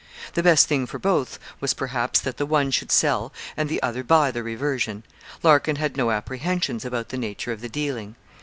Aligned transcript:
The 0.33 0.41
best 0.41 0.65
thing 0.67 0.87
for 0.87 0.97
both 0.97 1.37
was, 1.59 1.75
perhaps, 1.75 2.19
that 2.21 2.37
the 2.37 2.47
one 2.47 2.71
should 2.71 2.91
sell 2.91 3.31
and 3.55 3.69
the 3.69 3.79
other 3.83 4.03
buy 4.03 4.31
the 4.31 4.41
reversion. 4.41 5.03
Larkin 5.43 5.75
had 5.75 5.95
no 5.95 6.09
apprehensions 6.09 6.83
about 6.83 7.09
the 7.09 7.19
nature 7.19 7.51
of 7.51 7.61
the 7.61 7.69
dealing. 7.69 8.15